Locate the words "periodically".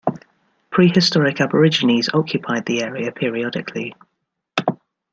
3.11-3.93